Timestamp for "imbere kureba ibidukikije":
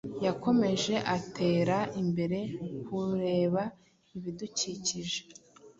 2.01-5.19